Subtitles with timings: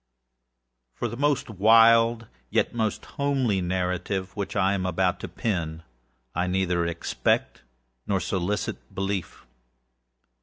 [0.95, 5.83] For the most wild, yet most homely narrative which I am about to pen,
[6.33, 7.61] I neither expect
[8.07, 9.45] nor solicit belief.